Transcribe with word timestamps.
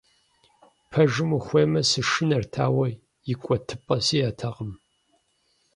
Пэжым 0.91 1.29
ухуеймэ, 1.37 1.81
сышынэрт, 1.89 2.53
ауэ 2.65 2.87
икӀуэтыпӀэ 3.31 3.97
сиӀэтэкъым. 4.05 4.71